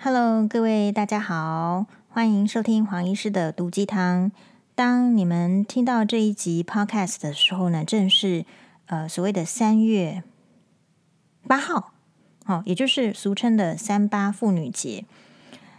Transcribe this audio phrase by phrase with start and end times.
[0.00, 4.30] Hello，各位大家好，欢迎收听黄医师的毒鸡汤。
[4.76, 8.44] 当你们听到这一集 Podcast 的时候呢，正是
[8.86, 10.22] 呃所谓的三月
[11.48, 11.94] 八号，
[12.46, 15.04] 哦，也就是俗称的三八妇女节。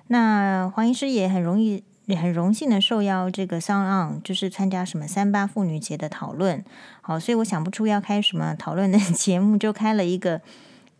[0.08, 6.66] 那黄医师也很容易也很荣幸的受邀这个 SoundOn，就是参加什么三八妇女节的讨论。
[7.00, 10.42] 好，所以我想不出要开什么讨论的 节目，就开了一个。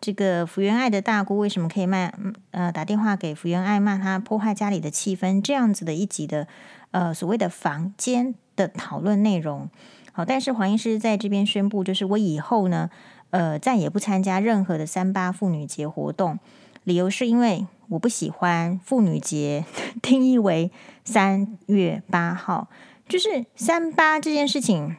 [0.02, 2.12] 这个福原爱的大姑为什么可以骂？
[2.52, 6.48] 呃，打电话给福原爱骂她破坏家里的气氛，这样子的一集的
[6.92, 9.70] 呃所谓的房间的讨论内容。
[10.14, 12.90] 好，但是黄医师在这边宣布，就是我以后呢，
[13.32, 16.40] 呃，再也不参加任何的三八妇女节活动。
[16.86, 19.66] 理由是因为我不喜欢妇女节
[20.02, 20.72] 定义为
[21.04, 22.70] 三月八号，
[23.08, 24.96] 就是三八这件事情。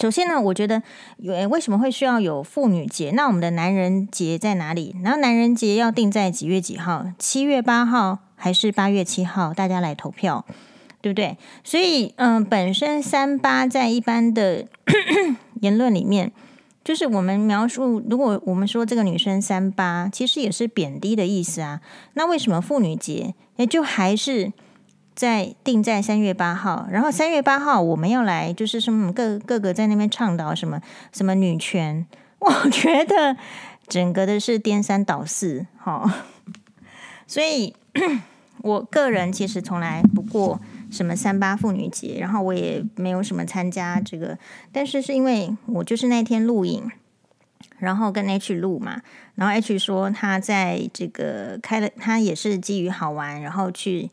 [0.00, 0.82] 首先呢，我觉得
[1.18, 3.12] 有为什么会需要有妇女节？
[3.12, 4.96] 那我们的男人节在哪里？
[5.04, 7.06] 然后男人节要定在几月几号？
[7.18, 9.54] 七月八号还是八月七号？
[9.54, 10.44] 大家来投票，
[11.00, 11.36] 对不对？
[11.62, 14.66] 所以，嗯、本身三八在一般的
[15.60, 16.32] 言论里面，
[16.82, 21.80] 就是我们描述，如果我们说这个女生三八，其实也是贬低的意思啊。
[22.14, 24.52] 那为什么妇女节也就还是？
[25.14, 30.80] 在定在三月八号，然后三月八号我们要来，就是什么各各个在那边倡导什么
[31.12, 32.06] 什么女权，
[32.40, 33.36] 我觉得
[33.86, 36.24] 整个的是颠三倒四，哈。
[37.26, 37.74] 所以
[38.62, 40.58] 我个人其实从来不过
[40.90, 44.38] 什么三八妇女节，然后我也没有什么参加这个，
[44.72, 46.90] 但是是因为我就是那天录影，
[47.78, 49.02] 然后跟 H 录嘛，
[49.34, 54.10] 然后 H 说他在这个开了，他也是基于好玩，然后去。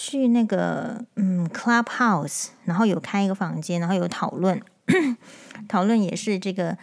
[0.00, 4.62] 去那个嗯，Clubhouse，然后有开一个房间，然后有讨论，
[5.66, 6.78] 讨论也是这个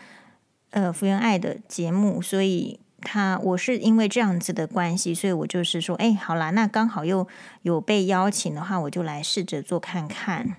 [0.71, 7.25] 呃福原爱的节目，所以他我是因为这样子的关系，所以我就是说，哎，好啦，那刚好又
[7.61, 10.57] 有被邀请的话，我就来试着做看看。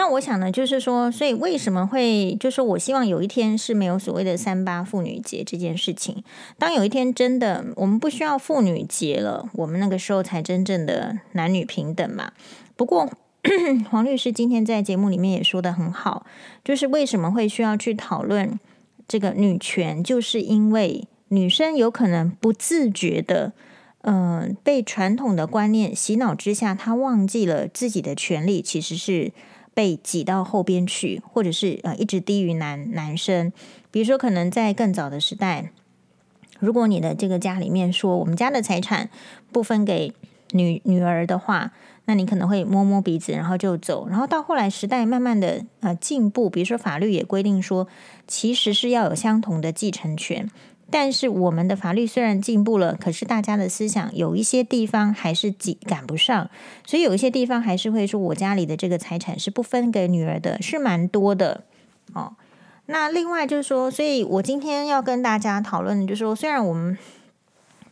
[0.00, 6.24] 那我想呢，就是说，所以为什么会，就是我希望有一天是没有所谓的三八妇女节这件事情。
[6.56, 12.32] 当有一天真的我们不需要妇女节了，我们那个时候才真正的男女平等嘛。
[12.76, 13.10] 不过
[13.90, 16.24] 黄律师今天在节目里面也说得很好，
[16.64, 18.58] 就是为什么会需要去讨论
[19.06, 23.52] 这个女权，就是因为女生有可能不自觉的，
[24.00, 29.32] 嗯、呃，被传统的观念洗脑之下，她忘记了自己的权利其实是。
[29.74, 33.52] 被挤到后边去，或者是呃一直低于男男生。
[33.90, 35.70] 比如说，可能在更早的时代，
[36.58, 39.10] 如果你的这个家里面说我们家的财产
[39.50, 40.12] 不分给
[40.52, 41.72] 女女儿的话，
[42.04, 44.08] 那你可能会摸摸鼻子，然后就走。
[44.08, 47.86] 然后到后来时代慢慢的呃进步，比如说法律也规定说，
[48.26, 50.50] 其实是要有相同的继承权。
[50.90, 56.50] 但是我们的法律虽然进步了，可是大家的思想有一些地方还是赶赶不上，
[56.84, 61.64] 所以有一些地方还是会说，我家里的这个财产是不分给女儿的，是蛮多的
[62.12, 62.34] 哦。
[62.86, 66.98] 那另外就是说，所以我今天要跟大家讨论的就是说，虽然我们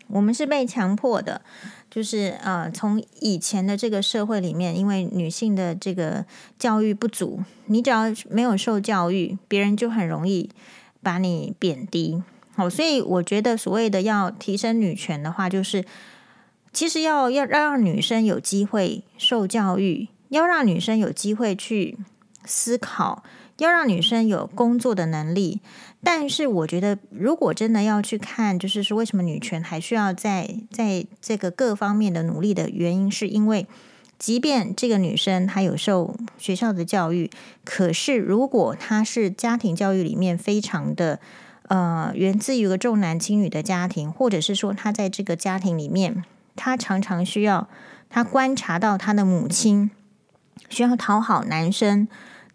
[0.09, 1.41] 我们是被强迫的，
[1.88, 6.25] 就是呃，从以前的这个社会里面，因为女性的这个
[6.59, 10.50] 教育不足，你只要没有受教育，别人就很容易
[11.00, 12.22] 把你贬低。
[12.59, 15.85] 好，所以我觉得所谓的要提升女权的话，就是
[16.73, 21.97] 其实要要让女生有机会受教育，要让女生有机会去
[22.45, 23.23] 思考，
[23.59, 25.61] 要让女生有工作的能力。
[26.03, 33.69] 但是我觉得，如果真的要去看，就是说为什么女权还需要在在这个各方面的努力的原因，是因为
[34.19, 37.31] 即便这个女生她有受学校的教育，
[37.65, 41.21] 可是如果她是家庭教育里面非常的。
[41.69, 46.25] 呃，源自于一个重男轻女的家庭，或者是说他在这个家庭里面，
[46.56, 47.69] 他常常需要
[48.09, 49.91] 他观察到他的母亲
[50.71, 52.09] 需要讨好男生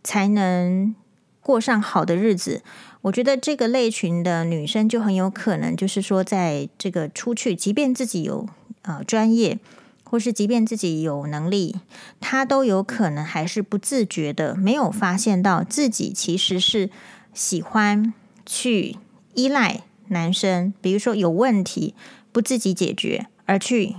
[0.03, 0.95] 才能
[1.41, 2.63] 过上好的日子。
[3.03, 8.47] 我觉得这个类群的女生就很有可能，就是说在这个出去，即便自己有
[8.81, 9.59] 呃专业，
[10.03, 11.75] 或是即便自己有能力，
[12.19, 16.89] 她都有可能还是不自觉的没有发现到自己其实是
[17.31, 18.11] 喜欢。
[18.45, 18.97] 去
[19.33, 21.95] 依赖男生，比如说有问题
[22.31, 23.95] 不自己解决，而去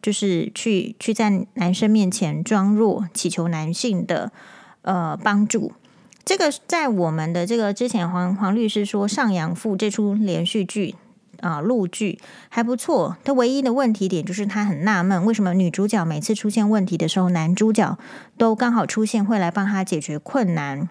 [0.00, 4.32] 就是去去在男生面前装弱，祈求男性的
[4.82, 5.72] 呃帮助。
[6.24, 10.94] 这个在我们的这个之前黄黄律师说《上阳赋》这出连续剧
[11.42, 12.18] 啊陆剧
[12.48, 13.18] 还不错。
[13.22, 17.98] 它唯一的问题点就是他很纳闷，为什么女主角每次出现问题的时候，男主角
[18.38, 20.88] 都刚好出现，会来帮他解决困难。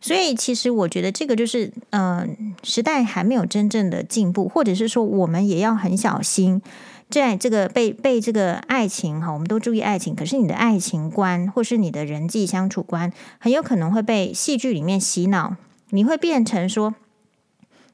[0.00, 6.62] 所以其实我觉得这个就是，嗯、时代还没有真正的进步，或者是说我们也要很小心。
[7.10, 15.56] 在这个被被这个爱情哈，我们都注意爱情，可是你的爱情观或是你的人际相处观，很有可能会被戏剧里面洗脑，
[15.88, 16.94] 你会变成说，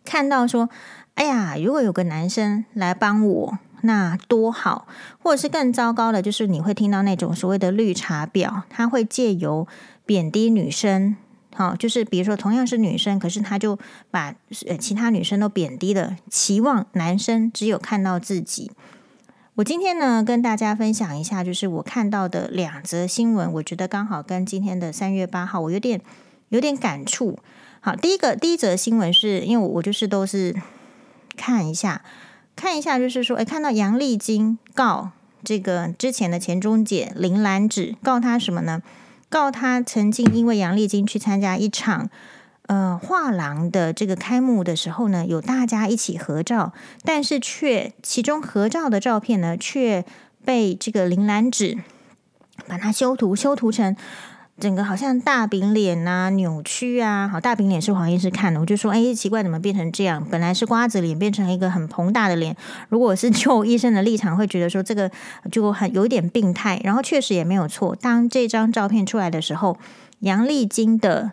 [0.05, 0.69] 看到说，
[1.14, 4.87] 哎呀，如果有个男生来帮我，那多好，
[5.22, 9.66] 或者是更糟糕的，就是你会听到那种所谓的绿茶婊，他会借由
[10.05, 11.16] 贬低女生，
[11.55, 13.78] 好，就是比如说同样是女生，可是他就
[14.11, 14.34] 把
[14.66, 18.72] 呃其他女生都贬低了，期望男生只有看到自己。
[19.56, 26.00] 我今天呢，跟大家分享一下，就是我看到的两则新闻，我觉得刚好跟今天的三月八号，我有点
[26.49, 27.38] 有点感触。
[27.78, 30.56] 好，第一个第一则新闻是因为我就是都是
[31.37, 32.03] 看一下
[32.57, 35.11] 看一下，就是说，诶，看到杨丽菁告
[35.43, 38.83] 这个之前的前中姐林兰芷，告他什么呢？
[39.29, 42.09] 告他曾经因为杨丽菁去参加一场。
[42.67, 46.73] 呃，画廊的这个开幕的时候呢，有大家一起合照，
[47.05, 50.03] 但是却其中合照的照片呢，却
[50.47, 51.79] 被这个林兰芷
[52.67, 53.95] 把它修图，修图成
[54.59, 57.29] 整个好像大饼脸啊，扭曲啊。
[57.29, 60.25] 好，大饼脸是黄医师看的，我就说，哎，奇怪，怎么变成这样？
[60.31, 62.56] 本来是瓜子脸，变成一个很膨大的脸。
[62.89, 65.11] 如果是就医生的立场，会觉得说这个
[65.51, 66.81] 就很有点病态。
[66.85, 67.97] 然后确实也没有错。
[67.97, 69.77] 当这张照片出来的时候，
[70.21, 71.33] 杨丽菁的。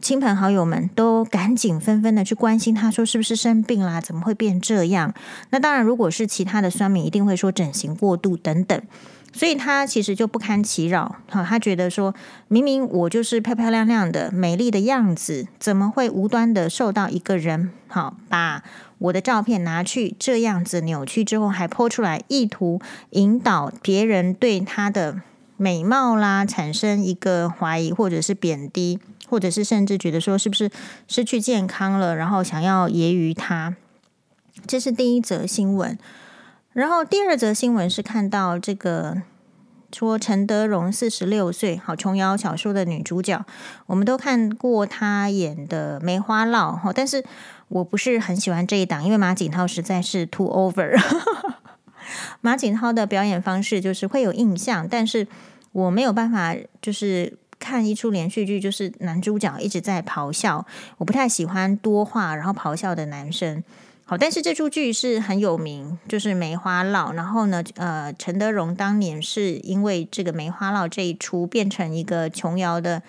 [0.00, 4.00] 亲朋好友们都赶紧纷纷的去关心他，说是不是生病啦？
[4.00, 5.14] 怎么会变这样？
[5.50, 8.82] 那当然，如果是其他的酸民，一定会说整形过度等等。
[9.32, 12.14] 所以他其实就不堪其扰，好，他觉得说
[12.48, 18.62] 明明我就是漂漂亮亮的、美丽的样子，怎么会无端的受到一个人好把
[18.98, 22.80] 我的照片拿去这样子扭曲之后，还泼出来，意图
[23.10, 25.22] 引导别人对他的
[25.56, 28.98] 美貌啦产生一个怀疑或者是贬低。
[29.28, 30.70] 或者是甚至觉得说是不是
[31.08, 33.74] 失去健康了，然后想要揶揄他，
[34.66, 35.98] 这是第一则新闻。
[36.72, 39.22] 然后第二则新闻是看到这个
[39.92, 43.44] 说陈德容四十六岁，好琼瑶小说的女主角，
[43.86, 47.24] 我们都看过她演的《梅花烙》哈，但是
[47.68, 50.98] 我不是很喜欢这一档，因为马景涛实在是 too over。
[52.40, 55.26] 马景涛的表演方式就是会有印象，但是
[55.72, 57.38] 我没有办法就是。
[57.62, 60.66] 看一出连续剧，就是男主角一直在咆哮，
[60.98, 63.62] 我不太喜欢多话然后咆哮的男生。
[64.18, 67.10] 但是这出剧是很有名，就是《梅花烙》。
[67.12, 73.02] 然后呢，呃，陈德容当年是因为这个《梅花烙》这一出，变成一个琼瑶的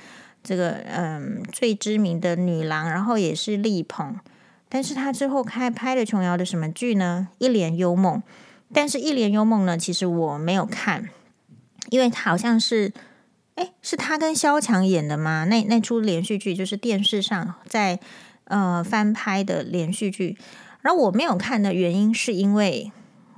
[0.43, 4.15] 这个嗯、最知名的女郎，然后也是力捧。
[4.69, 7.27] 但是他之后开拍了琼瑶的什么剧呢？
[7.37, 8.17] 《一帘幽梦》。
[8.73, 11.09] 但是《一帘幽梦》呢，其实我没有看，
[11.89, 12.91] 因为好像是。
[13.55, 15.45] 哎，是他跟萧蔷演的吗？
[15.45, 17.99] 那那出连续剧就是电视上在
[18.45, 20.35] 呃翻拍的连续剧。
[20.83, 22.91] 然后我没有看的原因，是因为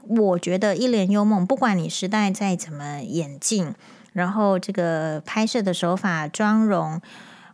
[0.05, 3.73] 我觉得《一帘幽梦》，不管你时代再怎么演进，
[4.11, 6.99] 然后这个拍摄的手法、妆容，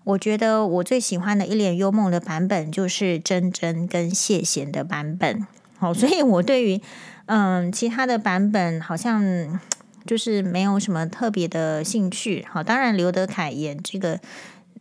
[0.04, 5.46] 我觉得我最喜欢的《一帘幽梦》的版本就是珍珍跟谢贤的版本。
[5.78, 6.82] 好，所以我对于
[7.28, 9.60] 嗯、其他的版本好像。
[10.04, 14.20] 就是没有什么特别的兴趣，好，当然刘德凯演这个，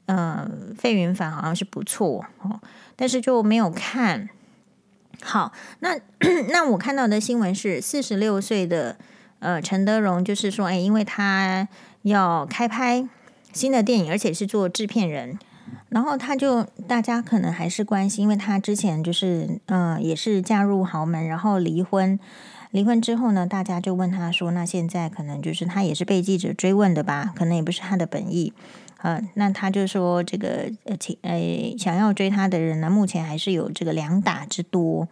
[0.07, 2.59] 呃，费云凡好像是不错哦，
[2.97, 4.31] 但是就没有看。
[5.23, 5.99] 好，那
[6.51, 8.97] 那我看到的新闻是四十六岁的
[9.39, 11.69] 呃陈德容，就是说，哎，因为他
[12.03, 13.07] 要开拍
[13.53, 15.39] 新的电影，而且是做制片人，
[15.91, 22.19] 然后他就大家可能还是关心，因为他之前就是呃也是嫁入豪门，然后离婚。
[22.73, 27.33] 离婚之后呢，大家就问他说：“那现在可能就是他也是被记者追问的吧？
[27.35, 28.53] 可能也不是他的本意。
[29.02, 35.09] 呃，那他就说这个呃，请呃想要追他的人呢，目前还是有这个两打之多。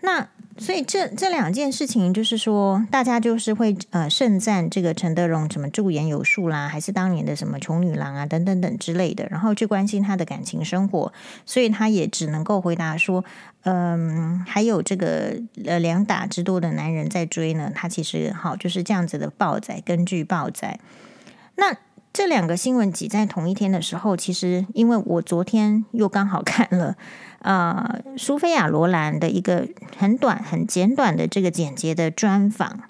[0.00, 11.12] 那所以这这两件事情，就是说大家就是会呃盛赞这个陈德容什么驻颜有术啦，还是当年的什么穷女郎啊等等等之类的，然后去关心他的感情生活，
[11.46, 13.24] 所以他也只能够回答说。”
[13.66, 20.78] 嗯，还有这个呃两打之多的男人在追呢，他其实好就是这样子的报载，根据报载。
[21.56, 21.74] 那
[22.14, 26.94] 这两个新闻挤在同一天的时候，其实因为我昨天又刚好看了
[27.40, 29.66] 啊、呃、苏菲亚罗兰的一个
[29.98, 32.82] 很短、很简短的这个简洁的专访。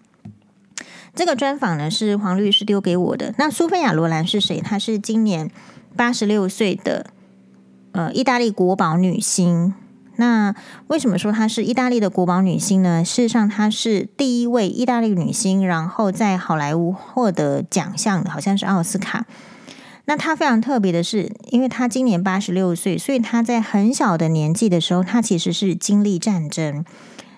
[1.14, 3.35] 这个专访呢是黄律师丢给我的。
[3.38, 4.61] 那苏菲亚罗兰是谁？
[4.61, 5.50] 她是今年
[5.97, 7.07] 八十六岁的
[7.93, 9.73] 呃意大利国宝女星。
[10.16, 10.54] 那
[10.87, 13.04] 为什么说她是意大利的国宝女星呢？
[13.04, 19.26] 事实上，她是第一位意大利女星，然后在好莱坞获得奖项，好像是奥斯卡。
[20.06, 26.85] 那她非常特别的是，因为她今年八十六岁，所以她在很小的年纪的时候，她其实是经历战争。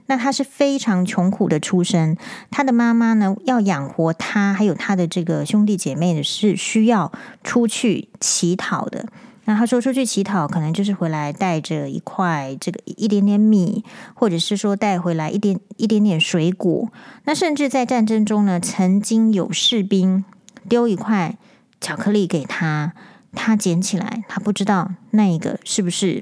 [0.09, 2.17] 那她是非常穷苦的出身，
[2.51, 7.11] 她的妈妈呢，要养活她，还有她的这个兄弟姐妹呢，是需要
[7.43, 9.07] 出去乞讨的。
[9.49, 16.91] 那他说出去乞讨，可能就是回来带着一块这个一点点米，或者是说带回来一点一点点水果。
[17.25, 20.25] 那甚至在战争中呢，曾经有士兵
[20.69, 21.39] 丢一块
[21.81, 22.93] 巧克力给他，
[23.35, 26.21] 他捡起来，他不知道那个是不是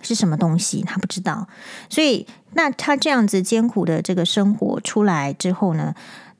[0.00, 1.48] 是什么东西，他不知道。
[1.90, 5.94] 所以，那他这样子艰苦的这个生活出来之后呢，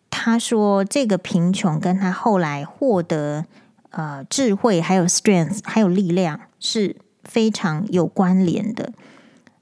[0.09, 3.45] 他说这个贫穷跟他后来获得。
[3.97, 8.93] 呃，智慧还有 strength，还有力量是非常有关联的。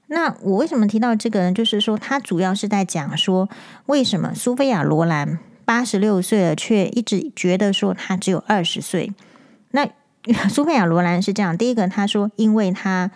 [0.07, 1.53] 那我为什么提到这个呢？
[1.53, 3.47] 就是说，他主要是在讲说，
[3.85, 9.13] 为什么苏菲亚罗兰八十六岁了，却一直觉得说他只有二十岁。
[9.71, 9.87] 那
[10.51, 13.09] 苏菲亚罗兰是这样：第一个，他说，因为他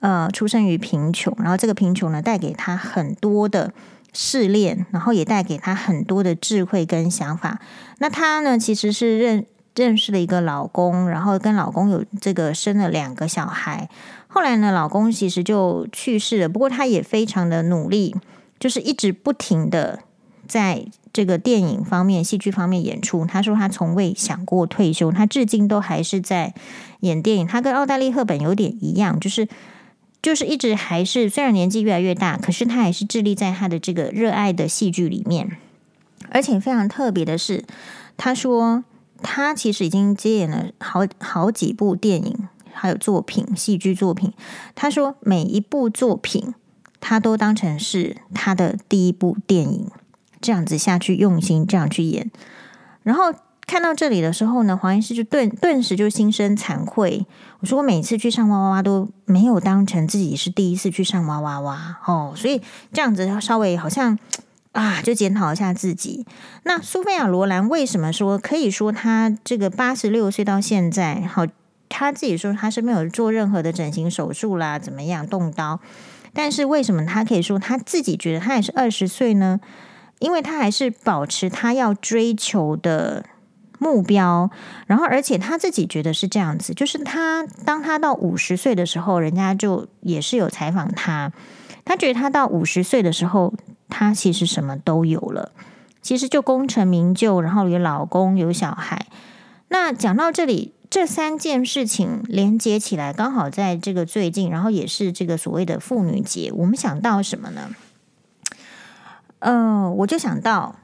[0.00, 3.74] 呃出生于贫穷，然后这个贫穷呢带给他很多的
[4.14, 7.60] 试炼，然后也带给他很多的智慧跟想法。
[7.98, 9.44] 那他呢，其实是认。
[9.74, 13.88] 认识了一个老公，然后跟老公有这个生了两个小孩。
[14.28, 16.48] 后来呢，老公其实就去世了。
[16.48, 18.14] 不过他也非常的努力，
[18.58, 20.00] 就是一直不停的
[20.46, 23.24] 在这个电影方面、戏剧方面演出。
[23.24, 26.54] 他说他从未想过退休，他至今都还是在
[27.00, 27.46] 演电影。
[27.46, 29.48] 他跟奥黛丽·赫本有点一样，就是
[30.22, 35.56] 就是一直还是虽然年纪越来越大，可是他还是致力在他的这个热爱的戏剧里面。
[36.30, 37.64] 而且非常特别的是，
[38.16, 38.84] 他说。
[39.22, 44.32] 他其实已经接演了好好几部电影，还有作品、戏剧作品。
[44.74, 46.54] 他说每一部作品，
[47.00, 49.88] 他都当成是他的第一部电影，
[50.40, 52.30] 这样子下去用心这样去演。
[53.02, 53.32] 然后
[53.66, 57.24] 看到这里的时候呢，黄医师就顿顿时就心生惭愧。
[57.60, 62.60] 我说我每次去上哇哇哇都没有当成自己是第一次去上哇哇哇哦，所以
[62.92, 64.18] 这样子稍微好像。
[64.72, 66.26] 啊，就检讨一下自己。
[66.62, 71.46] 那苏菲亚罗兰为什么说可以说她这个八十六岁到现在，好，
[71.90, 75.78] 她自己说她是没有做任何的整形手术啦，怎么样动刀？
[76.32, 79.60] 但是为什么她可以说她自己觉得她也是二十岁呢？
[80.20, 83.26] 因为她还是保持她要追求的
[83.78, 84.50] 目标，
[84.86, 91.30] 然后而且她自己觉得是这样子，就是她当她到五十岁的时候，人家就也是有采访她，
[91.84, 93.52] 她觉得她到五十岁的时候。
[93.92, 95.52] 她其实什么都有了，
[96.00, 99.06] 其实就功成名就，然后有老公有小孩。
[99.68, 107.70] 那讲到这里，这三件事情连接起来，刚好在这个最近，然后也是这个所谓的妇女节，我们想到什么呢？
[109.40, 110.76] 呃，我就想到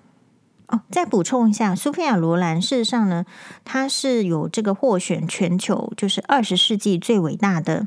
[0.66, 3.24] 哦，再补充一下，苏菲亚罗兰事实上呢，
[3.64, 7.86] 她是有这个获选全球就是二十世纪最伟大的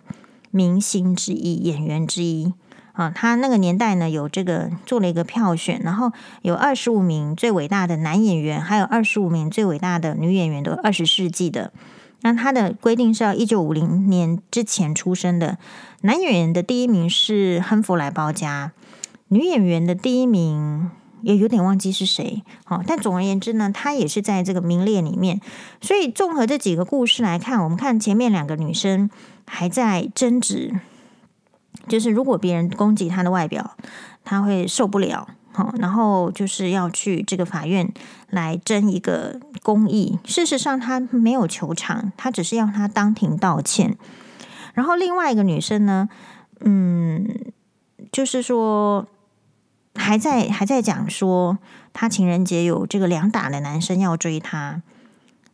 [0.50, 2.54] 明星之一，演员之一。
[2.94, 11.72] 啊，他那个年代呢，有这个做了一个票选，然后有二十五名最伟大的男演员，还有二十五名最伟大的女演员，都二十世纪的。
[12.24, 15.58] 那他的规定是要一九五零年之前出生的。
[16.02, 18.74] 男演员的第一名是亨弗莱鲍嘉，
[19.30, 22.44] 女演员的第一名也有点忘记是谁。
[22.66, 25.40] 好，但总而言之呢，他也是在这个名列里面。
[25.80, 29.10] 所以综合这几个故事来看，我们看前面两个女生
[29.46, 30.76] 还在争执。
[31.88, 33.76] 就是如果别人攻击他的外表，
[34.24, 37.92] 他会受不了，好，然后就是要去这个法院
[38.30, 40.20] 来争一个公义。
[40.24, 43.98] 事实上，他没有求偿，他只是要他当庭道歉。
[44.74, 46.08] 然后另外一个女生呢，
[46.62, 47.28] 嗯，
[48.12, 49.08] 就是说
[49.96, 51.58] 还在还在讲说，
[51.92, 54.82] 他情人节有这个两打的男生要追他。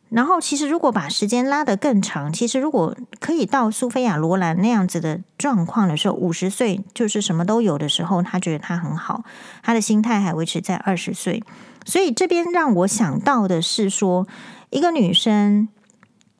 [0.09, 9.25] 然后，其实如果把时间拉得更长，其实如果可以到苏菲亚罗兰那样子的状况的时候，五十岁就是什么都有的时候，他觉得他很好，
[9.61, 11.43] 他的心态还维持在二十岁。
[11.85, 14.25] 所以这边让我想到的是说，
[14.69, 15.67] 一个女生，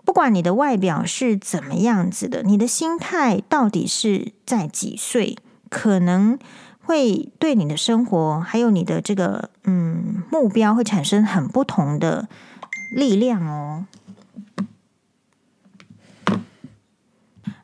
[0.05, 5.37] 不管你的外表是怎么样子的，你的心态到底是在几岁，
[5.69, 6.39] 可能
[6.85, 12.29] 会对你的生活还有你的这个嗯目标会产生很不同的。
[12.89, 13.85] 力量哦，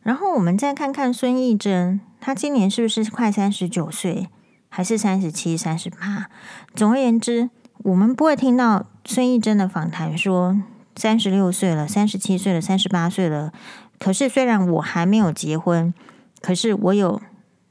[0.01, 4.29] 然后我们再看看孙艺珍，她今年是不是快三十九岁，
[4.69, 6.29] 还是三十七、三十八？
[6.75, 10.61] 总而言之，我们不会听到孙艺珍的访谈说
[10.95, 13.53] 三十六岁了、三十七岁了、三十八岁了。
[13.99, 15.93] 可是虽然我还没有结婚，
[16.41, 17.21] 可是我有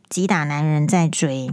[0.08, 1.52] 击打男人在追。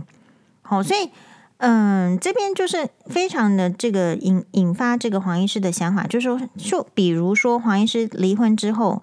[0.61, 1.09] 好，所以
[1.59, 9.01] 嗯，这边就是非常的这个引引发这个黄医师的想法，就是说，就比如说黄医师离婚之后，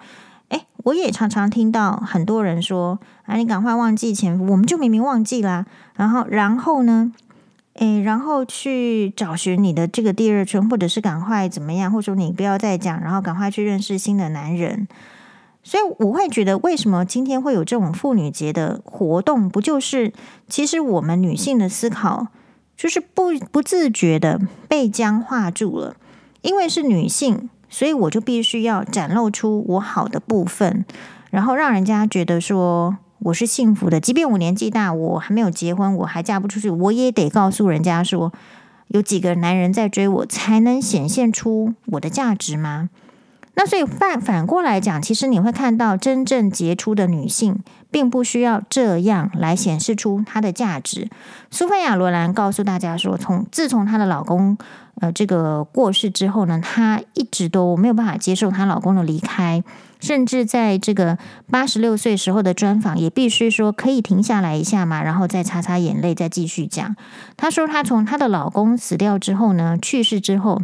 [0.48, 7.12] 诶，我也常常听到很多人说啊，你赶快忘记前夫，我们就明明忘记啦，然后然后呢？
[7.74, 14.88] 诶，然后去找寻你的这个第二春，或者是赶快怎么样，或者说你不要再讲，然后赶快去认识新的男人。
[15.62, 19.46] 所以我会觉得，为什么今天会有这种妇女节的活动？
[19.46, 20.14] 不就是
[20.48, 22.28] 其实我们女性的思考
[22.76, 25.96] 就是不不自觉的被僵化住了？
[26.42, 30.84] 因为是女性，所以我就必须要展露出我好的部分，
[31.30, 32.98] 然后让人家觉得说。
[33.20, 38.30] 我是幸福的，即便我年纪大，我还没有结婚，我还嫁不出去，我也得告诉人家说，
[38.88, 42.90] 有几个男人在追我，才能显现出我的价值吗？
[43.58, 47.58] 那所以反反过来讲，其实你会看到，真正杰出的女性，
[47.90, 51.08] 并不需要这样来显示出她的价值。
[51.50, 54.58] 苏菲亚罗兰告诉大家说，从自从她的老公
[55.00, 59.64] 呃这个过世之后呢，她一直都没有办法接受她老公的离开。
[59.98, 61.16] 甚至在这个
[61.50, 66.94] 八十六岁时候的专访，也必须说可以停下来一下嘛，然后再擦擦眼泪，再继续讲。
[67.34, 70.60] 她说，她从她的老公死掉之后呢，去世之后，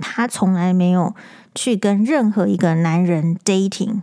[0.00, 1.14] 她从来没有
[1.54, 4.02] 去跟任何一个男人 dating。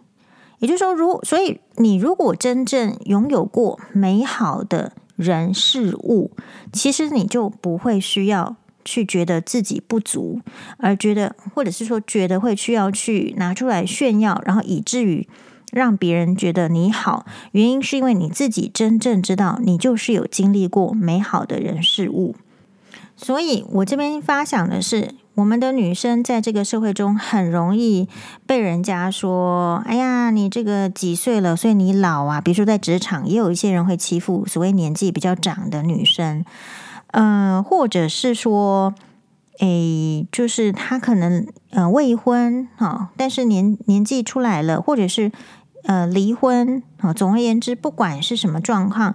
[0.59, 6.31] 也就是说，如所以你如果真正拥有过美好的人事物，
[6.71, 8.55] 其实你就不会需要。
[8.89, 10.39] 去觉得自己不足，
[10.77, 15.27] 而觉得，或者是说觉得会需要去拿出来炫耀，然后以至于
[15.73, 17.25] 让别人觉得你好。
[17.51, 22.37] 原因是因为你自己真正知道，你就是有经历过美好的人事物。
[23.17, 28.09] 所以我这边发想的是，我们的女生在这个社会中很容易
[28.47, 36.43] 被人家说：“哎呀，你这个几岁了，所以你老啊。”比如说在职场，也有一些人会欺负所谓年纪比较长的女生。
[37.11, 38.95] 嗯、呃，或者是说，
[39.59, 45.31] 诶，就是他可能呃未婚哈、哦，但是年年纪出来了，或者是
[45.83, 47.13] 呃离婚啊、哦。
[47.13, 49.13] 总而言之，不管是什么状况，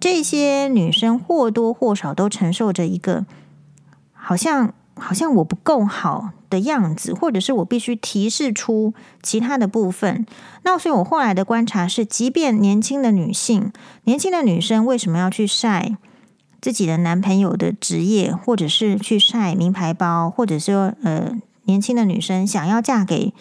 [0.00, 3.26] 这些女生或多或少都承受着一个
[4.14, 10.26] 好像好像我不够好的样子，或者是我必须提示出其他的部分。
[10.62, 13.72] 那所以我后来的观察是，即便年轻的女性、
[14.04, 15.96] 年轻的女生，为什么要去晒？
[16.60, 23.34] 自己的男朋友的职业，或者是去晒名牌包，或者说呃，年轻的女生想要嫁给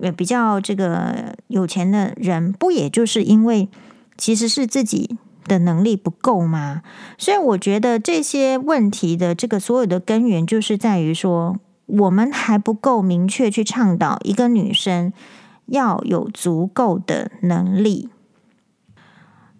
[0.00, 3.68] 呃比较这个有钱的人，不也就是因为
[4.16, 6.82] 其实是自己的能力不够吗？
[7.18, 15.12] 所以我觉得这些问题的这个所有的根源，就是在于说我们还不够明确去倡导一个女生
[15.66, 18.08] 要有足够的能力。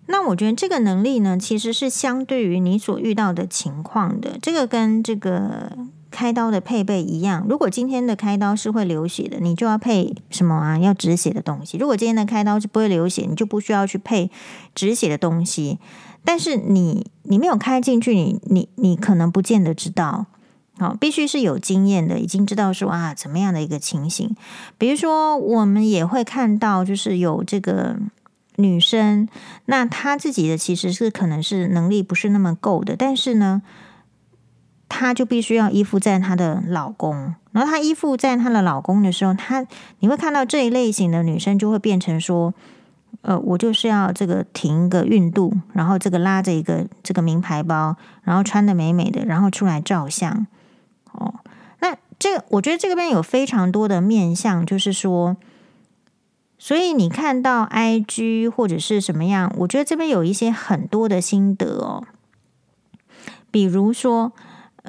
[0.06, 4.38] 那我觉得这个能力呢，其实是相对于你所遇到的情况的。
[4.42, 5.72] 这个跟这个
[6.14, 7.44] 开刀的配备一样。
[7.48, 10.78] 如果今天的开刀是会流血的，你就要配什么啊？
[10.78, 11.76] 要止血的东西。
[11.76, 14.30] 如果今天的开刀是不会流血，你就不需要去配
[14.76, 15.80] 止血的东西。
[16.24, 20.26] 但是你你没有开进去，你你你可能不见得知道。
[20.78, 24.36] 好，必须是有经验的，已经知道说啊，怎么样的一个情形。
[24.78, 27.96] 比如说，我们也会看到，就是有这个。
[28.56, 29.28] 女生，
[29.64, 33.62] 那她自己的其实是可能是能力不是那么够的，但是呢，
[34.94, 37.34] 她就必须要依附在她的老公。
[37.52, 39.66] 然后她依附在她的老公的时候，她
[39.98, 42.54] 你会看到这一类型的女生就会变成说，
[43.22, 50.46] 呃，我就是要这个停个孕肚，然后这个拉着一个这个名牌包，然后穿的美美的，然后出来照相。
[51.12, 51.34] 哦，
[51.80, 55.36] 那这我觉得这个边有非常多的面相，就是说。
[56.56, 62.04] 所以你看到 IG 或者是什么样，我觉得这边有一些很多的心得哦。
[63.50, 64.32] 比如说，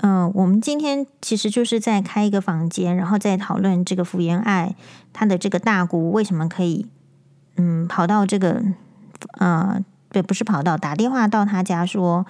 [0.01, 4.75] 嗯、我们今天其实就是在开一个房间，然后再讨论这个福原爱
[5.13, 6.88] 她的这个大姑为什么可以，
[7.58, 8.62] 嗯，跑到这个，
[9.39, 9.79] 呃，
[10.10, 12.25] 对，不是跑到，打电话到他家说，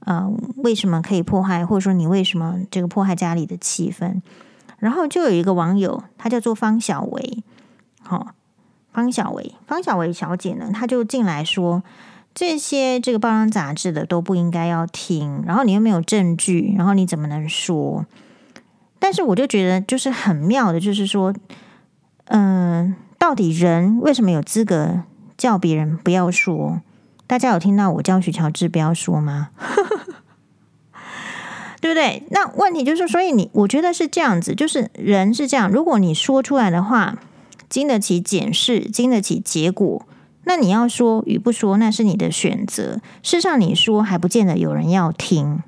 [0.00, 4.20] 呃，为什么可以破坏，或者说你为什么这个破坏家里的气氛？
[4.78, 7.42] 然后就有一个网友，他叫做方小维，
[8.02, 8.26] 好、哦。
[8.92, 11.82] 方小维，方小维小姐呢，她就进来说，
[12.34, 18.06] 这些这个报章杂志的都不应该要听，然后你又没有证据，然后你怎么能说？
[18.98, 21.34] 但是我就觉得就是很妙的，就是说，
[22.26, 25.02] 嗯、到底人为什么有资格
[25.36, 26.80] 叫别人不要说？
[27.26, 29.50] 大家有听到我叫许乔治不要说吗？
[31.80, 32.22] 对不对？
[32.30, 37.18] 那问题就是，所以你我觉得是这样子，就是人是这样，如果你说出来的话。
[37.68, 40.06] 经得起检视，经得起结果，
[40.44, 43.00] 那你要说与不说，那是你的选择。
[43.22, 45.62] 事实上，你说还不见得有人要听。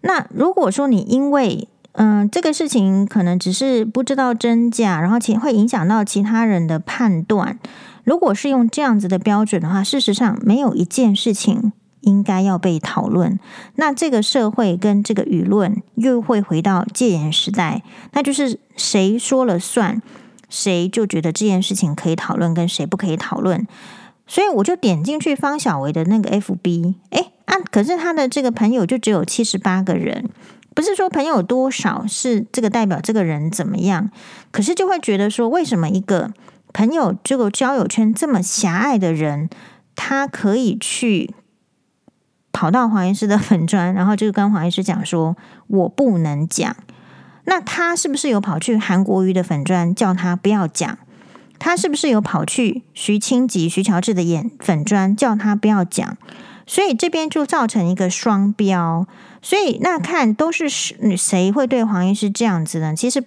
[0.00, 7.58] 那如果说你因为嗯、这个事情可能只是不知道真假，然后且会影响到其他人的判断。
[8.04, 13.40] 如果是用这样子的标准的话，事实上没有一件事情应该要被讨论。
[13.76, 20.02] 那这个社会跟这个舆论又会回到戒严时代，那就是谁说了算。
[20.48, 23.66] 谁就觉得这件事情可以讨论，跟谁不可以讨论，
[24.26, 30.28] 所以我就点进去方小维的那个 FB，哎啊，可是他的这个朋友就只有七十八个人，
[30.74, 34.10] 不是说朋友多少是这个代表这个人怎么样，
[34.50, 36.32] 可是就会觉得说，为什么一个
[36.72, 39.48] 朋友这个交友圈这么狭隘的人，
[39.94, 41.34] 他可以去
[42.52, 45.36] 跑到黄医师的 粉砖，然后就跟黄医师讲说，
[45.68, 46.76] 我不能讲。
[47.46, 50.98] 那他是不是有跑去韩国瑜的粉专叫他不要讲？
[51.58, 56.18] 他是不是有跑去徐清吉、徐乔治的演粉专叫他不要讲？
[56.66, 59.06] 所以这边就造成一个双标。
[59.40, 62.94] 所以那看都是谁会对黄医师这样子呢？
[62.94, 63.24] 其实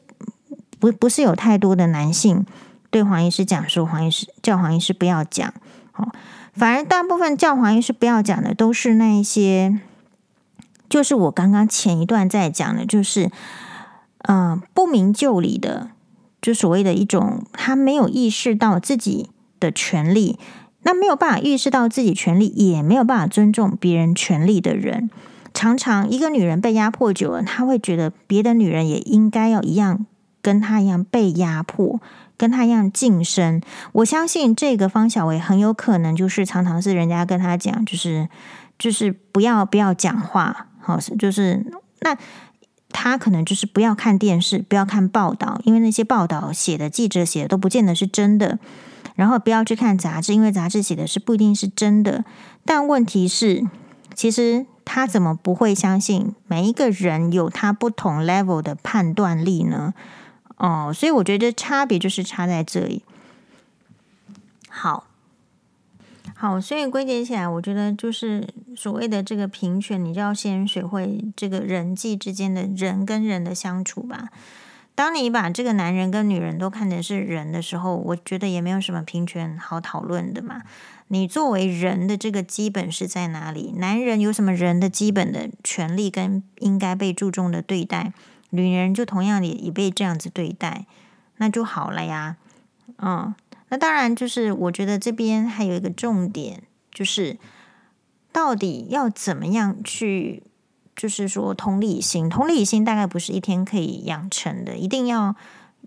[0.79, 2.45] 不不是有太多的男性
[2.91, 5.51] 对黄医师讲说黄医师叫黄医师不要讲，
[5.95, 6.11] 哦，
[6.53, 9.79] 反而大部分叫黄医师不要讲的都是那一些，
[10.89, 13.31] 就是我刚刚前一段在讲的，就是。
[14.27, 15.91] 嗯、不明就里的，
[16.41, 19.29] 就所谓的一种，他没有意识到自己
[19.59, 20.37] 的权利，
[20.83, 25.09] 那没有办法意识到自己权利，也没有办法尊重别人权利的人，
[25.53, 30.05] 常常一个女人被压迫久了，她会觉得别的女人也应该要一样，
[30.41, 32.01] 跟她一样被压迫，
[32.35, 33.61] 跟她一样晋升。
[33.93, 38.27] 我相信这个方小维很有可能就是常常是人家跟他讲，就是
[38.77, 41.65] 就是不要不要讲话，好，就是
[42.01, 42.17] 那。
[42.91, 48.59] 他可能就是不要看电视，不要看报道，因为那些报道写的记者写的都不见得是真的。
[49.15, 52.23] 然后不要去看杂志，因为杂志写的是不一定是真的。
[52.63, 53.65] 但问题是，
[54.15, 59.93] 其实他怎么不会相信每一个人有他不同 level 的判断力呢？
[60.57, 63.03] 哦，所以我觉得差别就是差在这里。
[64.69, 65.08] 好。
[66.41, 74.29] 好，所以归结起来，我觉得就是所谓的这个平权，你就要先学会这个人际之间的人跟人的相处吧。
[74.95, 80.61] 当你把这个男人跟女人都看成是人的时候，我觉得也没有什么平权好讨论的嘛。
[81.09, 83.73] 你作为人的这个基本是在哪里？
[83.75, 88.13] 男人有什么人的基本的权利跟应该被注重的对待？
[88.51, 90.85] 女人就同样也也被这样子对待，
[91.35, 92.37] 那就好了呀。
[92.99, 93.35] 嗯。
[93.71, 97.37] 那当然，就是我觉得这边还有一个重点，就是
[98.31, 100.41] 到底要怎么样去，
[100.95, 102.27] 就是说同理心。
[102.27, 105.35] 同理心大概不是一天可以养成的，一定要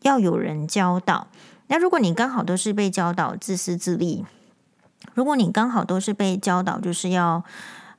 [0.03, 1.27] 要有人教导。
[1.67, 4.25] 那如果你刚好都是被教导自私自利，
[5.15, 7.43] 如果你刚好都是被教导就是要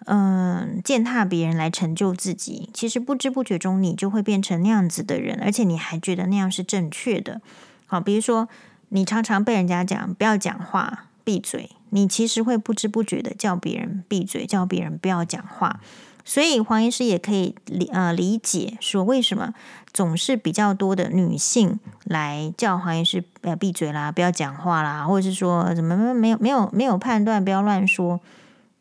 [0.05, 7.41] 嗯践踏别人来成就自己，其实不知不觉中你就会变成那样子的人，而且你还觉得那样是正确的。
[7.85, 8.47] 好，比如说。
[8.93, 11.71] 你常常被人家讲不要讲话，闭嘴。
[11.89, 15.79] 你其实会不知不觉的叫别人闭嘴，叫别人不要讲话。
[16.23, 19.55] 所以黄医师也可以理呃理解说，为什么
[19.91, 28.19] 总是比较多的女性来叫黄医师呃闭嘴啦，不要讲话啦，或者是说怎么没有没有没有判断，不要乱说，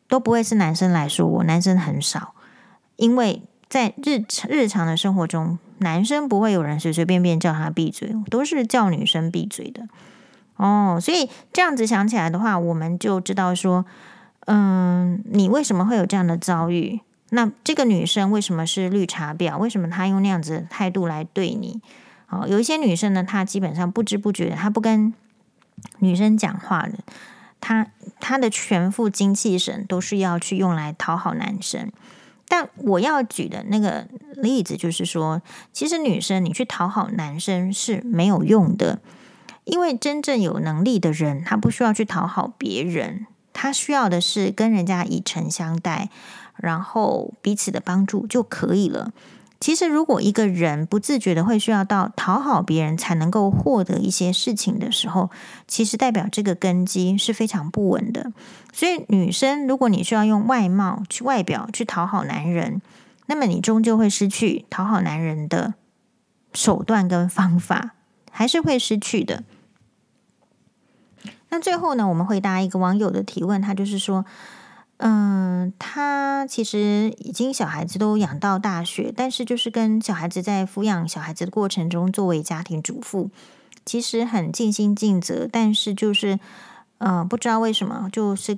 [0.07, 2.35] 都不会是男生来说我，男生很少，
[2.97, 5.57] 因为在日日常的生活中。
[5.79, 9.87] 男生不会有人随随便便叫他闭嘴，都是叫女生闭嘴的
[10.55, 10.99] 哦。
[11.01, 13.85] 所以这样子想起来的话，我们就知道说，
[14.45, 17.01] 嗯，你为什么会有这样的遭遇？
[17.29, 19.57] 那这个女生为什么是绿茶婊？
[19.57, 21.81] 为什么她用那样子的态度来对你？
[22.29, 25.13] 哦，有一些女生呢，她基本上不知不觉，她不跟
[25.99, 26.99] 女生讲话的，
[27.59, 27.87] 她
[28.19, 31.91] 她的全副精气神都是要去用来讨好男生。
[32.55, 38.99] 但我要举的那个例子就是说，其实女生你去讨好男生是没有用的，
[39.63, 46.11] 因为真正有能力的人，他不需要去讨好别人，他需要的是跟人家以诚相待，
[46.57, 49.11] 然后彼此的帮助就可以了。
[49.63, 55.29] 其实，如果一个人不自觉的会需要到讨好别人才能够获得一些事情的时候，
[55.69, 58.33] 其实代表这个根基是非常不稳的。
[58.73, 62.81] 所以，女生如果你需要用外貌去外表去讨好男人，
[63.27, 65.75] 那么你终究会失去讨好男人的
[66.53, 67.91] 手段跟方法，
[68.31, 69.45] 还是会失去的。
[71.51, 74.25] 那最后呢，我们回答一个网友的提问，他就是说。
[75.05, 83.29] 嗯，他其实已经小孩子都养到大学，但是就是跟小孩子在抚养小孩子的过程中，作为家庭主妇，
[83.85, 86.39] 其实很尽心尽责，但是就是
[86.99, 88.57] 呃，不知道为什么，就是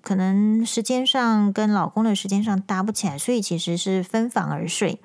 [0.00, 5.00] 可能时间上跟老公的时间上搭不起来，所以其实是分房而睡。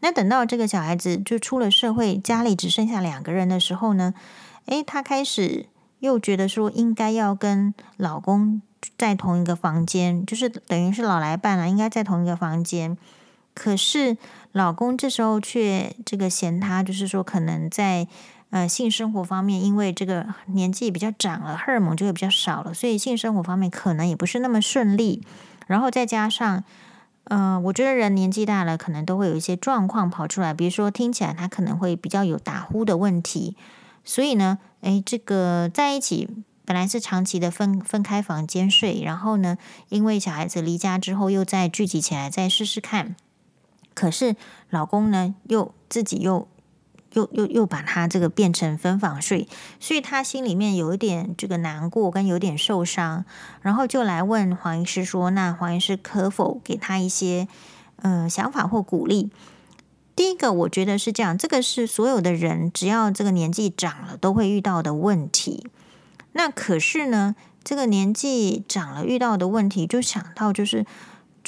[0.00, 4.14] 那等到这个小孩子就出了社会，家里只剩下两个人的时候呢，
[4.64, 5.66] 诶，他开始
[5.98, 8.62] 又觉得说应该要跟老公
[8.96, 12.96] 在同一个房间，就是等于是老来伴了，应该在同一个房间。
[13.52, 14.16] 可是
[14.52, 18.06] 老公这时候却这个嫌他，就是说可能在
[18.50, 25.22] 呃性生活方面，因为这个年纪比较长了，荷尔蒙就会比较少了，所以性生活方面可能也不是那么顺利。
[25.66, 26.64] 然后再加上，
[27.24, 33.56] 呃，我觉得人年纪大了，可能都会有一些状况跑出来，比如说听起来他可能会比较有打呼的问题。
[34.04, 36.28] 所以呢，诶，这个在一起
[36.70, 43.16] 本来是长期的分分开房间睡，然后呢，因为小孩子离家之后又再聚集起来再试试看。
[43.92, 44.36] 可是
[44.68, 46.46] 老公呢，又自己又
[47.14, 49.48] 又又又把他这个变成分房睡，
[49.80, 53.24] 所以他心里面有一点这个难过跟有点受伤，
[53.62, 57.48] 然后就来问黄医师说：“那黄医师可否给他一些
[57.96, 59.30] 呃想法或鼓励？”
[60.14, 65.66] 第一个，我觉得是这样，这个是所有的人只要这个年纪长了都会遇到的问题。
[66.40, 70.86] 那可是呢，这个年纪长了遇到的问题，就想到就是。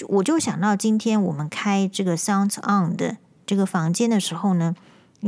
[0.09, 4.75] 我就想到今天我们开这个 Sounds On 的这个房间的时候呢，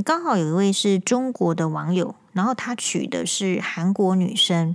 [0.02, 4.74] 刚好有一位是中国的网友，然后他娶的是韩国女生，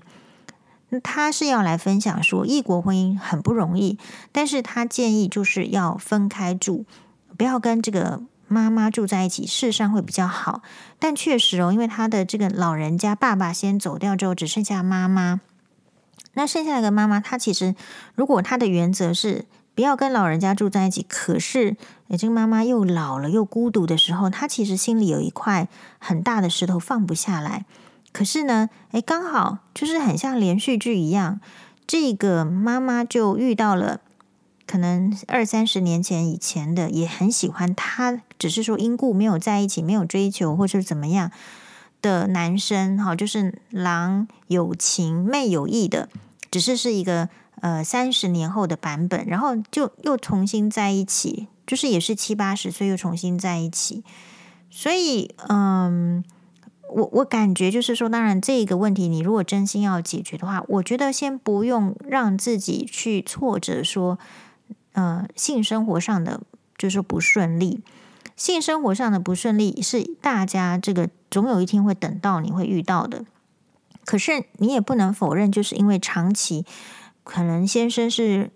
[0.90, 3.98] 那他是要来分享说异国婚姻很不容易，
[4.32, 6.86] 但是他建议就是要分开住，
[7.36, 10.62] 不要跟这个妈妈住在一起，事实上会比较好。
[11.00, 15.40] 但确实哦，因为他的这个老人家爸爸先走掉之后，只剩下妈妈，
[16.34, 17.76] 那剩下一个妈妈，她其实
[18.16, 19.46] 如果她的原则是。
[19.76, 21.06] 不要跟老人家住在一起。
[21.08, 21.78] 可是，
[22.10, 27.64] 诶，这个妈妈又老了又孤独的时候，她其实心里有一块很大的石头放不下来。
[28.12, 31.40] 可是呢，诶，刚好就是很像连续剧一样，
[31.88, 34.02] 这个妈妈就遇到了
[34.70, 41.32] 可能二三十年前以前的也很喜欢他，只是说因故没有在一起，没有追求或者怎么样
[42.02, 46.08] 的男生，哈，就是郎有情妹有意的，
[46.52, 47.30] 只是是一个。
[47.62, 54.02] 呃，三十年后的版本，然后就又重新在一起，就是也是七八十岁又重新在一起，
[54.70, 56.24] 所以，嗯，
[56.90, 64.18] 我我感觉就是说，当然这个问题，你如果真心要解决的话，我觉得先不用让自己去挫折，说，
[64.94, 66.42] 呃，性生活上的
[66.78, 67.82] 就是不顺利，
[68.36, 73.26] 性生活上的不顺利是大家这个总有一天会等到你会遇到的，
[74.06, 76.66] 可是你也不能否认，就是因为长期。
[77.24, 78.50] 可能先生是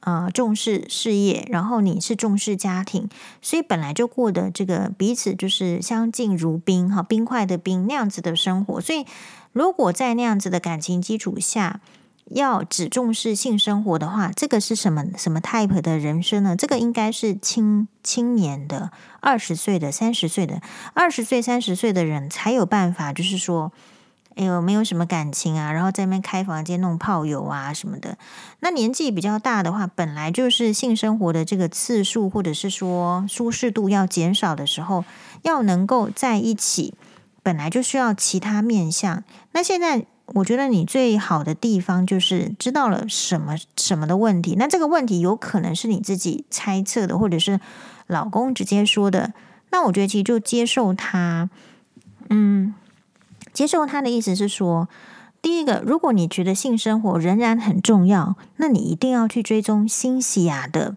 [0.00, 3.08] 呃重视事业，然后你是重视家庭，
[3.40, 8.80] 所以本来就过得这个彼此就是相敬如宾哈，冰块的冰那样子的生活。
[8.80, 9.06] 所以
[9.52, 11.80] 如果在那样子的感情基础下，
[12.30, 16.54] 要只重视性生活的话，这个是什么什么 type 的人生呢？
[16.56, 20.60] 这个应该是青青年的二十岁的三十岁的
[20.94, 23.72] 二十岁三十岁的人才有办法，就是说。
[24.36, 28.16] 哎呦，没有什么感情啊，然后在那边开房间弄炮友啊什么的。
[28.60, 35.04] 那年纪比较大的话，本来就是性生活的这个次数或者是说舒适度要减少的时候，
[35.42, 36.94] 要能够在一起，
[37.42, 39.24] 本来就需要其他面向。
[39.50, 44.54] 那现在我觉得你最好的地方就是知道了什么什么的问题。
[44.58, 47.60] 那这个问题有可能是你自己猜测的，或者是
[48.06, 49.32] 老公直接说的。
[49.70, 51.50] 那我觉得其实就接受他，
[52.30, 52.74] 嗯。
[53.50, 54.88] 接受他的意思是说，
[55.42, 60.96] 第一个，如果你觉得性生活仍然很重要，那你一定要去追踪新西亚的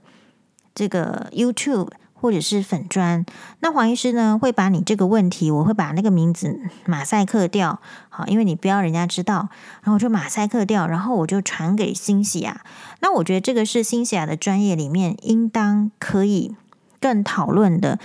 [0.75, 1.89] 这个 YouTube
[2.21, 3.25] 或者是粉砖。
[3.59, 9.49] 那黄医师呢，会把你这个问题，我会把那个名字马赛克掉，好，因为你不要人家知道，
[9.81, 12.61] 然后我就马赛克掉，然后我就传给新西亚。
[12.99, 16.55] 那我觉得这个是新西亚的专业里面应当可以
[16.99, 17.99] 更讨论的。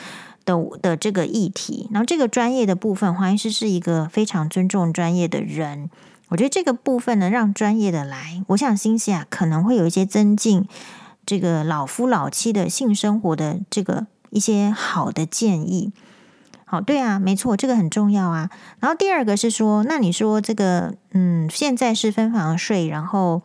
[0.46, 5.90] 的的这个议题，然后这个专业的部分，黄医师是一个非常尊重专业的人。
[6.28, 10.68] 我觉得这个部分呢，让专业的来，我想新西亚可能会有一些增进
[11.26, 15.92] 这个老夫老妻的性生活的这个一些好的建议。
[16.64, 18.48] 好，对啊，没错，这个很重要啊。
[18.80, 23.42] 然后第二个是说，那你说这个，嗯，现在是分房睡，然后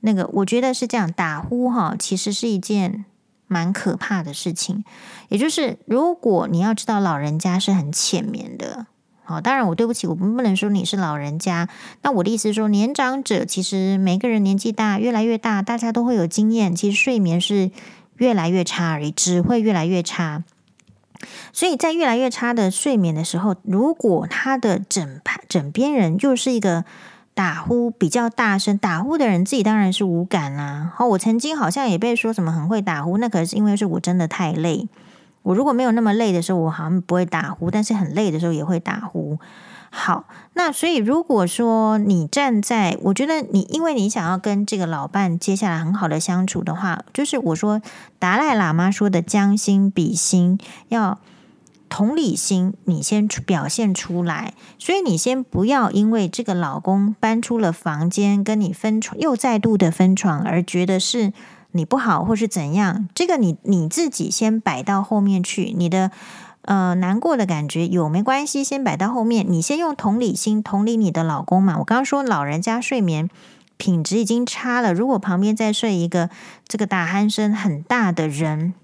[0.00, 3.04] 那个，我觉得是这样，打呼哈，其实是一件。
[3.48, 4.82] 蛮可怕的事情，
[5.28, 8.86] 也就是如果你要知道老人家是很浅眠的，
[9.24, 11.68] 好，当然我对不起，我们不能说你是老人家。
[12.02, 17.70] 那我的意思是说，年长者其实每个人年纪大，越来越大，大家都会有经验，其实睡眠是
[18.16, 20.42] 越来越差而已，只会越来越差。
[21.52, 26.84] 所以在越来越差的睡眠的时候，如果他的枕旁枕边人又是一个
[27.32, 30.92] 打呼比较大声，打呼的人自己当然是无感啦。
[30.96, 34.88] 好，我曾经好像也被说什么很会打呼，那可是因为是我真的太累。
[35.42, 39.38] 我如果没有那么累的时候，我好像不会打呼，但是很累的时候也会打呼。
[39.94, 40.24] 好，
[40.54, 47.82] 那所以如果说你站在，我觉得你因为你想要跟这个老伴接下来很好的相处的话，就是我说
[48.18, 51.18] 达赖喇嘛说的将心比心，要
[51.90, 54.54] 同理心，你先表现出来。
[54.78, 61.34] 所以你先不要因为这个老公搬出了房间跟你分床，又再度的分床而觉得是
[61.72, 66.10] 你不好或是怎样，这个你你自己先摆到后面去，你的。
[66.64, 69.44] 呃，难过的感觉有没关系，先摆到后面。
[69.48, 71.76] 你先用同理心同理你的老公嘛。
[71.78, 73.28] 我刚刚说老人家睡眠
[73.76, 76.30] 品质已经差了，如果旁边再睡一个
[76.68, 78.74] 这个打鼾声很大的人，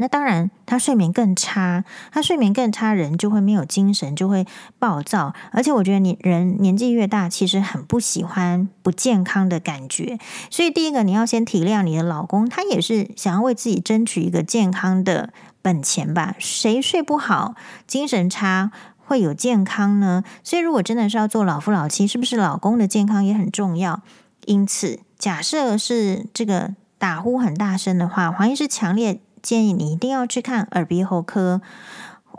[0.00, 1.84] 那当然他睡眠更差。
[2.10, 4.44] 他睡眠更差，人就会没有精神，就会
[4.80, 5.32] 暴躁。
[5.52, 10.18] 而且我觉得你人年纪越大，其实很不喜欢不健康的感觉。
[10.50, 15.30] 所以第一个你要先体谅你的老公，他也是想要为自己争取一个健康的。
[15.62, 17.54] 本钱吧，谁睡不好、
[17.86, 20.24] 精神差会有健康呢？
[20.42, 24.00] 所以，如果真的是要做老夫老妻，是不是老公的健康也很重要？
[24.46, 31.60] 因此，假设是这个打呼很大声的话，黄医师强烈建议你一定要去看耳鼻喉科。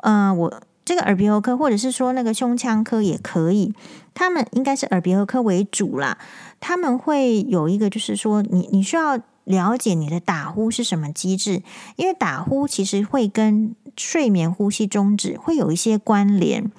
[0.03, 3.73] 嗯、我这个耳鼻喉科，或者是说那个胸腔科也可以，
[4.13, 6.17] 他们应该是耳鼻喉科为主啦。
[6.59, 9.19] 他们会有一个，就是说你你需要。
[9.43, 11.63] 了解你的打呼是什么机制，
[11.95, 16.71] 因为打呼其实会跟睡眠呼吸中止会有一些关联。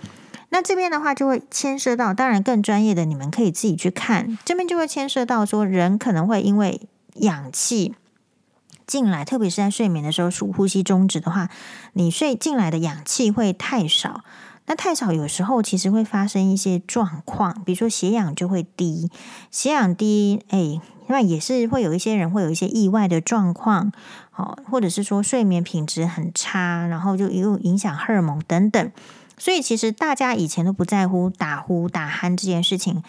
[0.50, 4.38] 那这边的话就会牵涉到，当然更专业的你们可以自己去看。
[4.44, 6.80] 这边就会牵涉到说，人可能会因为
[7.16, 7.96] 氧气
[8.92, 11.48] 进来，特别是在睡眠的时候，数呼吸中止的话，
[11.94, 14.22] 你睡进来的氧气会太少。
[14.66, 19.11] 那太少，有时候其实会发生一些状况，比如说血氧就会低，
[19.50, 20.83] 血氧低，哎。
[21.09, 23.92] 那也是会有一些人会有一些意外的状况，
[24.31, 28.92] 好，或者是说睡眠品质很差，然后就又影响荷尔蒙等等。
[29.37, 33.02] 所以其实大家以前都不在乎打呼打鼾这件事情，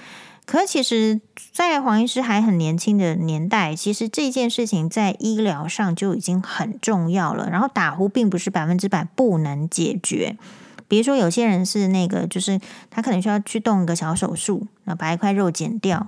[0.45, 7.49] 可其实，在黄医师还很年轻的年代，其实这件事情在医疗上就已经很重要了。
[7.49, 10.37] 然后打呼并不是百分之百不能解决，
[10.87, 12.59] 比如说有些人是那个，就是
[12.91, 16.07] 他可能需要去动一个小手术，那把一块肉剪掉。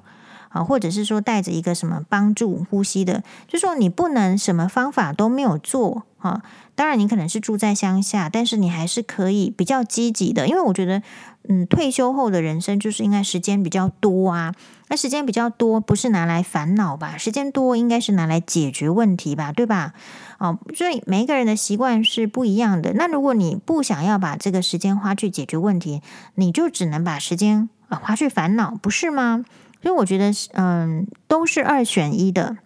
[0.56, 6.42] 啊，或者是说带着一个什么帮助呼吸的，就说你不能什么方法都没有做啊。
[6.76, 11.02] 当然，你可能是住在乡下，但是你还是可以比较积极的，因为我觉得，
[11.50, 14.54] 嗯，退休后的人生就是应该时间比较多啊。
[14.88, 17.18] 那时间比较多，不是拿来烦恼吧？
[17.18, 19.94] 时间多应该是拿来解决问题吧，对吧？
[20.38, 22.94] 哦，所以每一个人的习惯是不一样的。
[22.94, 26.02] 那如果你不想要把这个时间花去解决问题，
[26.36, 29.44] 你就只能把时间啊花去烦恼，不是吗？
[29.86, 32.58] 所以我觉得是，嗯，都是二选一的，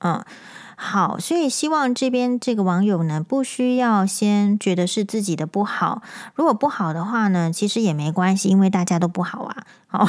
[0.00, 0.22] 嗯，
[0.76, 6.02] 好，所以希望这边这个网友呢，不需要先觉得是自己的不好，
[6.34, 9.64] 如果不好的话呢，其实也没关系，因为大家都不好啊。
[9.86, 10.06] 好，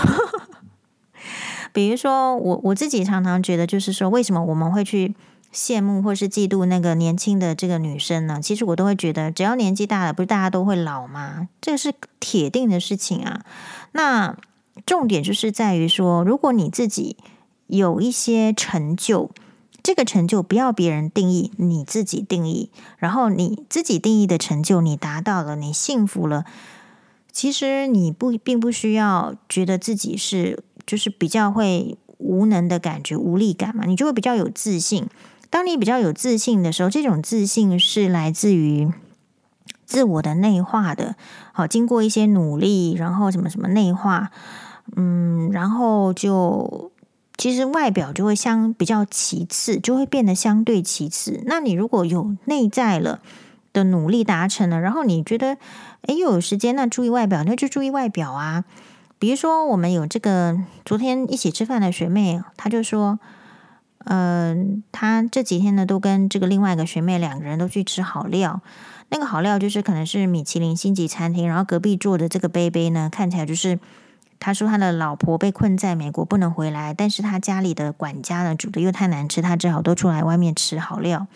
[1.71, 5.15] 比如说我我自己常常觉得，就是说，为什么我们会去
[5.53, 8.41] 羡慕或是嫉妒那个年轻的这个女生呢？
[8.43, 11.47] 其实我都会觉得，只要年纪大了，不是大家都会老吗？
[11.61, 13.45] 这是铁定的事情啊。
[13.93, 14.35] 那。
[14.85, 17.17] 重点就是在于说，如果你自己
[17.67, 19.29] 有一些成就，
[19.83, 22.69] 这个成就不要别人定义，你自己定义。
[22.97, 26.45] 然后你自己定义的成就，你达到了，你幸福了。
[27.31, 35.07] 其实你不并不需要觉得自己是就是比较会无能的感觉、无力感嘛，你就会比较有自信。
[35.49, 38.91] 当你比较有自信的时候，这种自信是来自于。
[39.85, 41.15] 自我的内化的，
[41.51, 44.31] 好，经过一些努力，然后什么什么内化，
[44.95, 46.91] 嗯，然后就
[47.37, 51.41] 其实外表就会相比较其次，就会变得相对其次。
[51.45, 53.19] 那你如果有内在了
[53.71, 55.57] 的努力达成了，然后你觉得
[56.03, 58.63] 诶又有时间，那注意外表，那就注意外表啊。
[59.19, 63.19] 比如说我们有这个昨天一起吃饭的学妹，她就说，
[64.05, 68.61] 嗯、她这几天呢都跟这个另外一个学妹两个人都去吃好料。
[69.13, 73.77] 那个好料就是可能是米其林星级餐厅，然后隔壁坐的这个杯杯呢，看起来就是
[74.39, 81.27] 他说他的老婆被困在美国不能回来，但是他家里的管家呢煮的又太难吃，他只好都出来外面吃好料。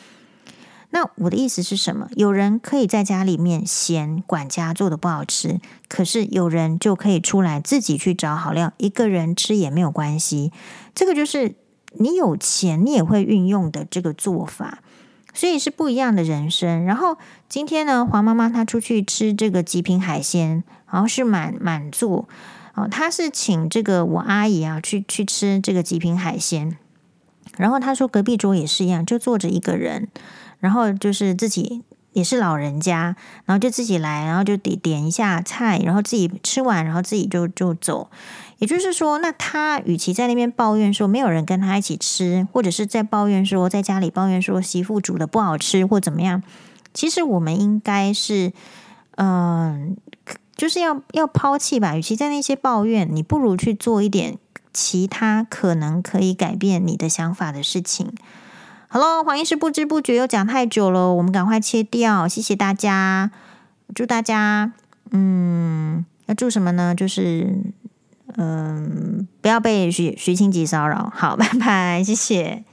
[0.90, 2.08] 那我的意思是什么？
[2.16, 10.52] 有人可以在家里面嫌管家做的不好吃，可是有人就可以出来自己去找好料，一个人吃也没有关系。
[10.96, 11.54] 这个就是
[12.00, 14.80] 你有钱你也会运用的这个做法。
[15.38, 16.84] 所以是不一样的人生。
[16.84, 17.16] 然后
[17.48, 22.28] 今天呢，黄妈妈她出去吃这个极品海鲜，然后是满满座
[22.74, 26.76] 哦，她是请这个我阿姨啊去去吃这个极品海鲜，
[27.56, 30.08] 然后她说隔壁桌也是一样，就坐着一个人，
[30.60, 31.84] 然后就是自己
[32.14, 33.16] 也是老人家，
[33.46, 38.10] 然后就自己来，然后就点点一下菜，然后自己吃完，然后自己就就走。
[38.60, 46.44] 也就是说，那他与其在那边抱怨说没有人跟他一起吃，或者是在抱怨说在家里抱怨说媳妇煮的不好吃或怎么样，
[46.94, 48.54] 其实我们应该是
[49.16, 49.98] 嗯。
[50.58, 54.40] 就是要要抛弃吧，与其在那些抱怨，你不如去做一点
[54.74, 58.12] 其他可能可以改变你的想法的事情。
[58.88, 62.28] 好喽，黄医师不知不觉又讲太久了，我们赶快切掉。
[62.28, 63.30] 谢谢大家，
[63.94, 64.74] 祝大家，
[65.12, 66.96] 嗯，要祝什么呢？
[66.96, 67.56] 就是，
[68.36, 71.12] 嗯，不要被徐徐清吉骚扰。
[71.16, 72.64] 好，拜拜，谢谢。